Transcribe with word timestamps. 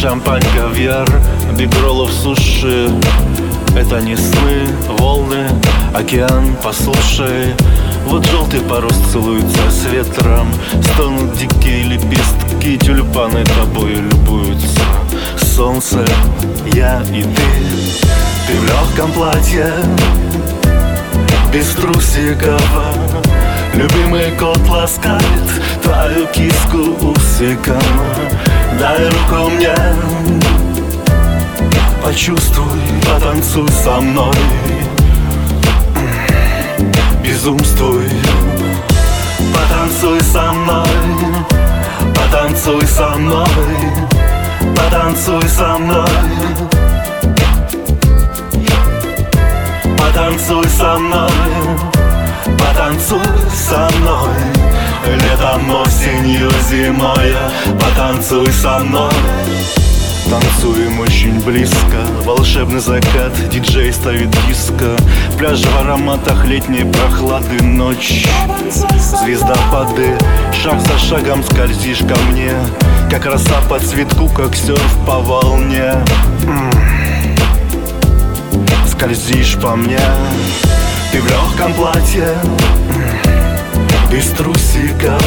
шампань, 0.00 0.42
кавьяр, 0.56 1.08
бигроллов 1.58 2.10
суши. 2.12 2.88
Это 3.76 4.00
не 4.00 4.16
сны, 4.16 4.66
волны, 4.98 5.48
океан, 5.92 6.56
послушай. 6.62 7.54
Вот 8.06 8.24
желтый 8.26 8.60
порос 8.60 8.94
целуется 9.12 9.70
с 9.70 9.86
ветром. 9.90 10.52
Стонут 10.82 11.36
дикие 11.36 11.82
лепестки, 11.82 12.78
тюльпаны 12.78 13.44
тобой 13.44 13.96
любуются. 13.96 14.82
Солнце, 15.36 16.04
я 16.72 17.02
и 17.12 17.22
ты. 17.22 18.08
Ты 18.46 18.54
в 18.54 18.64
легком 18.64 19.12
платье, 19.12 19.72
без 21.52 21.66
трусиков 21.70 22.62
Любимый 24.08 24.30
кот 24.38 24.68
ласкает 24.70 25.22
твою 25.82 26.26
киску 26.28 27.10
усиком 27.10 27.82
Дай 28.78 29.04
руку 29.04 29.50
мне. 29.50 29.74
Почувствуй, 32.02 32.80
потанцуй 33.04 33.68
со 33.68 34.00
мной. 34.00 34.32
Безумствуй. 37.22 38.08
Потанцуй 39.52 40.22
со 40.22 40.52
мной. 40.52 40.88
Потанцуй 42.14 42.86
со 42.86 43.08
мной. 43.10 43.48
Потанцуй 44.74 45.42
со 45.48 45.78
мной. 45.78 46.08
Потанцуй 49.98 50.64
со 50.64 50.98
мной 50.98 51.47
Потанцуй 52.56 53.20
со 53.52 53.88
мной. 53.98 54.34
Летом, 55.06 55.70
осенью, 55.82 56.50
зимой. 56.70 57.34
Потанцуй 57.80 58.50
со 58.52 58.78
мной. 58.78 59.12
Танцуем 60.30 61.00
очень 61.00 61.40
близко. 61.40 62.04
Волшебный 62.24 62.80
закат, 62.80 63.32
диджей 63.50 63.92
ставит 63.92 64.30
диско 64.46 64.94
Пляж 65.38 65.60
в 65.60 65.80
ароматах 65.80 66.44
летней 66.44 66.84
прохлады 66.84 67.62
ночь. 67.62 68.26
Звездопады, 68.98 70.18
шаг 70.52 70.80
за 70.80 70.98
шагом 70.98 71.42
скользишь 71.42 72.00
ко 72.00 72.16
мне. 72.30 72.52
Как 73.10 73.24
роса 73.24 73.60
по 73.70 73.78
цветку, 73.78 74.28
как 74.28 74.54
серф 74.54 74.96
по 75.06 75.20
волне. 75.20 75.94
Скользишь 78.86 79.56
по 79.56 79.76
мне 79.76 80.00
Ты 81.10 81.22
в 81.22 81.26
легком 81.26 81.72
платье 81.74 82.36
Без 84.10 84.26
трусиков. 84.30 85.22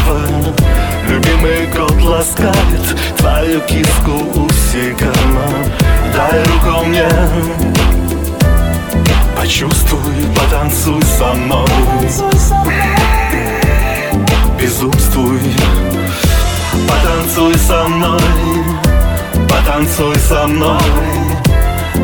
Любимый 1.08 1.68
кот 1.76 2.02
ласкает 2.02 3.16
Твою 3.18 3.62
киску 3.62 4.12
усиком 4.36 5.40
Дай 6.16 6.44
руку 6.44 6.86
мне 6.86 7.08
Почувствуй, 9.36 10.26
потанцуй 10.36 11.02
со 11.04 11.34
мной. 11.34 11.68
Безумствуй 14.60 15.40
Потанцуй 16.88 17.58
со 17.58 17.88
мной 17.88 18.22
Потанцуй 19.50 20.16
со 20.18 20.46
мной 20.46 20.80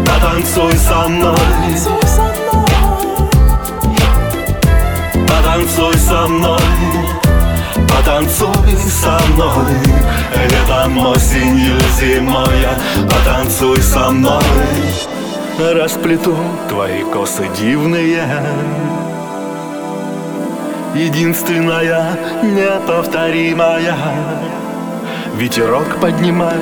Потанцуй 0.06 0.74
со 0.78 1.08
мной 1.08 2.37
мной 9.58 10.48
Летом, 10.50 10.98
осенью, 10.98 11.80
зимой 12.00 12.68
Потанцуй 13.10 13.82
со 13.82 14.10
мной. 14.12 14.44
Расплету 15.60 16.38
твои 16.70 17.04
косы 17.04 17.48
дивные. 17.58 18.24
Единственная, 20.94 22.18
неповторимая. 22.44 23.96
Ветерок 25.36 26.00
поднимает 26.00 26.62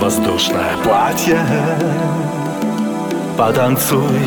воздушное 0.00 0.76
платье. 0.82 1.38
Потанцуй 3.36 4.20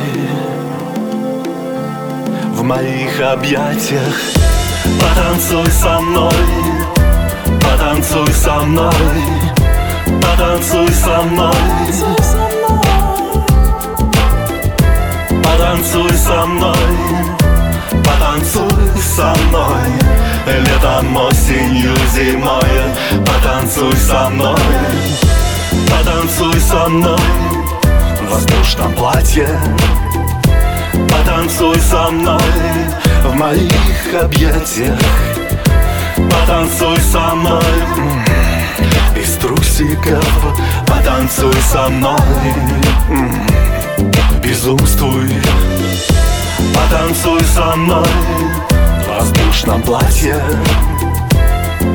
в 2.53 2.63
моих 2.63 3.21
объятиях. 3.21 4.15
Потанцуй 4.99 5.67
со 5.71 5.99
мной, 5.99 6.33
со 8.49 8.65
мной. 8.65 8.91
Потанцуй 10.23 10.89
со 10.89 11.21
мной. 11.21 11.53
Потанцуй 15.43 16.11
со 16.17 16.45
мной, 16.47 16.87
потанцуй 17.91 19.01
со 19.15 19.35
мной. 19.43 19.85
Летом, 20.47 21.15
осенью, 21.15 21.95
зимой. 22.11 22.73
Потанцуй 23.23 23.95
со 23.97 24.29
мной, 24.29 24.59
потанцуй 25.91 26.59
со 26.59 26.89
мной. 26.89 27.19
В 27.83 28.31
воздушном 28.31 28.93
платье. 28.93 29.47
Потанцуй 31.11 31.79
со 31.81 32.09
мной. 32.09 32.41
В 33.23 33.35
моих 33.35 34.23
объятиях. 34.23 34.99
Потанцуй 36.15 36.97
со 37.11 37.35
мной 37.35 38.28
дисков 40.09 40.59
Потанцуй 40.87 41.53
со 41.71 41.89
мной. 41.89 42.19
Безумствуй. 44.43 45.29
Потанцуй 46.73 47.41
со 47.43 47.75
мной. 47.75 48.07
В 49.03 49.09
воздушном 49.09 49.81
платье. 49.81 50.41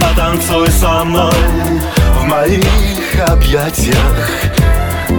Потанцуй 0.01 0.71
со 0.71 1.05
мной. 1.05 1.33
В 2.19 2.25
моих 2.25 3.29
объятиях. 3.29 4.31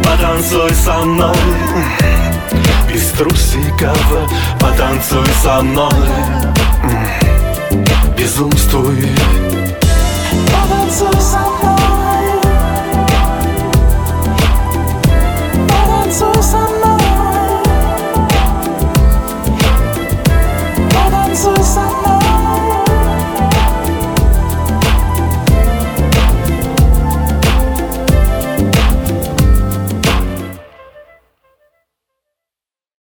Потанцуй 0.04 0.74
со 0.74 1.00
мной. 1.00 1.36
Без 2.92 3.10
трусиков. 3.12 4.30
Потанцуй 4.60 5.28
со 5.44 5.62
мной. 5.62 5.92
Безумствуй. 8.18 9.10